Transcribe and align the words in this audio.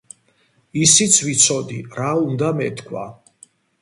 ისიც 0.85 1.19
ვიცოდი 1.27 1.77
რა 1.99 2.09
უნდა 2.23 2.51
მეთქვა. 2.63 3.05